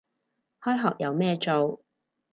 [0.63, 1.79] 開學有咩做